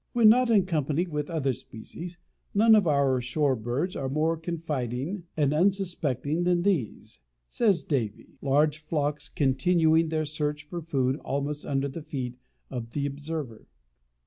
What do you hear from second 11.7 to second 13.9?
the feet of the observer.